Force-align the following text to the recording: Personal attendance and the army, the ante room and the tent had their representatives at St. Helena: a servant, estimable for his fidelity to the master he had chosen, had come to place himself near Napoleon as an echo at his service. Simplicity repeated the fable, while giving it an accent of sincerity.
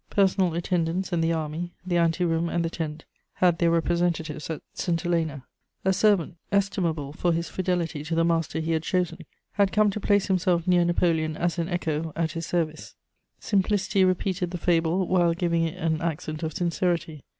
Personal 0.09 0.55
attendance 0.55 1.13
and 1.13 1.23
the 1.23 1.31
army, 1.31 1.75
the 1.85 1.97
ante 1.99 2.25
room 2.25 2.49
and 2.49 2.65
the 2.65 2.71
tent 2.71 3.05
had 3.33 3.59
their 3.59 3.69
representatives 3.69 4.49
at 4.49 4.63
St. 4.73 4.99
Helena: 4.99 5.45
a 5.85 5.93
servant, 5.93 6.37
estimable 6.51 7.13
for 7.13 7.31
his 7.31 7.49
fidelity 7.49 8.03
to 8.05 8.15
the 8.15 8.25
master 8.25 8.59
he 8.61 8.71
had 8.71 8.81
chosen, 8.81 9.19
had 9.51 9.71
come 9.71 9.91
to 9.91 9.99
place 9.99 10.25
himself 10.25 10.65
near 10.67 10.83
Napoleon 10.85 11.37
as 11.37 11.59
an 11.59 11.69
echo 11.69 12.13
at 12.15 12.31
his 12.31 12.47
service. 12.47 12.95
Simplicity 13.39 14.03
repeated 14.03 14.49
the 14.49 14.57
fable, 14.57 15.07
while 15.07 15.35
giving 15.35 15.65
it 15.65 15.77
an 15.77 16.01
accent 16.01 16.41
of 16.41 16.55
sincerity. 16.55 17.23